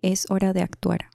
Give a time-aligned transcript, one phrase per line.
[0.00, 1.10] Es hora de actuar,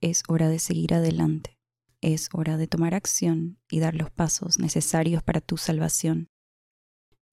[0.00, 1.58] es hora de seguir adelante,
[2.00, 6.28] es hora de tomar acción y dar los pasos necesarios para tu salvación.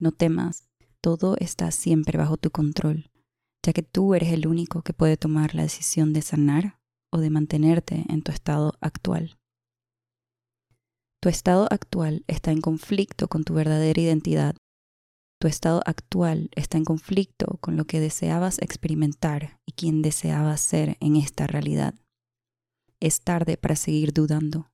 [0.00, 0.68] No temas,
[1.00, 3.12] todo está siempre bajo tu control,
[3.64, 6.80] ya que tú eres el único que puede tomar la decisión de sanar
[7.12, 9.38] o de mantenerte en tu estado actual.
[11.22, 14.56] Tu estado actual está en conflicto con tu verdadera identidad.
[15.38, 20.96] Tu estado actual está en conflicto con lo que deseabas experimentar y quien deseabas ser
[21.00, 21.94] en esta realidad.
[23.00, 24.70] Es tarde para seguir dudando.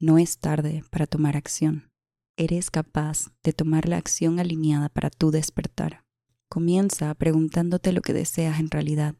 [0.00, 1.90] No es tarde para tomar acción.
[2.38, 6.04] Eres capaz de tomar la acción alineada para tu despertar.
[6.48, 9.16] Comienza preguntándote lo que deseas en realidad.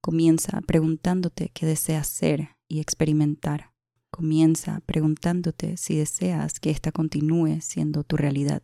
[0.00, 3.74] Comienza preguntándote qué deseas ser y experimentar.
[4.10, 8.62] Comienza preguntándote si deseas que ésta continúe siendo tu realidad.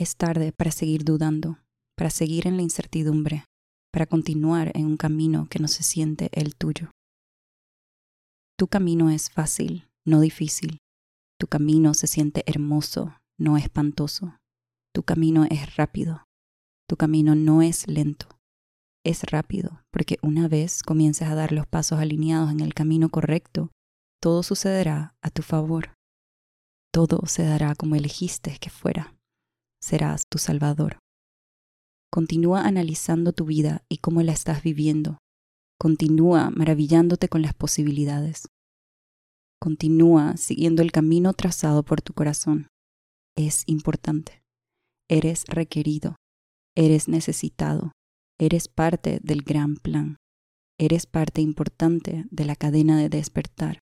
[0.00, 1.58] Es tarde para seguir dudando,
[1.94, 3.44] para seguir en la incertidumbre,
[3.92, 6.90] para continuar en un camino que no se siente el tuyo.
[8.58, 10.78] Tu camino es fácil, no difícil.
[11.38, 14.38] Tu camino se siente hermoso, no espantoso.
[14.94, 16.24] Tu camino es rápido.
[16.88, 18.26] Tu camino no es lento.
[19.04, 23.70] Es rápido porque una vez comiences a dar los pasos alineados en el camino correcto,
[24.18, 25.92] todo sucederá a tu favor.
[26.90, 29.19] Todo se dará como elegiste que fuera.
[29.82, 30.98] Serás tu Salvador.
[32.12, 35.18] Continúa analizando tu vida y cómo la estás viviendo.
[35.78, 38.48] Continúa maravillándote con las posibilidades.
[39.60, 42.68] Continúa siguiendo el camino trazado por tu corazón.
[43.36, 44.42] Es importante.
[45.08, 46.16] Eres requerido.
[46.76, 47.92] Eres necesitado.
[48.38, 50.16] Eres parte del gran plan.
[50.78, 53.80] Eres parte importante de la cadena de despertar.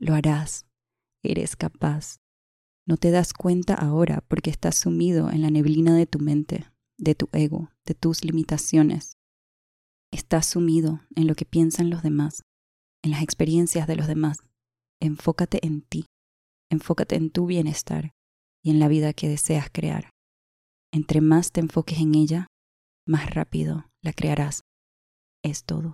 [0.00, 0.66] Lo harás.
[1.24, 2.18] Eres capaz.
[2.88, 6.64] No te das cuenta ahora porque estás sumido en la neblina de tu mente,
[6.96, 9.18] de tu ego, de tus limitaciones.
[10.10, 12.44] Estás sumido en lo que piensan los demás,
[13.04, 14.38] en las experiencias de los demás.
[15.02, 16.06] Enfócate en ti,
[16.70, 18.12] enfócate en tu bienestar
[18.64, 20.08] y en la vida que deseas crear.
[20.90, 22.46] Entre más te enfoques en ella,
[23.06, 24.62] más rápido la crearás.
[25.44, 25.92] Es todo.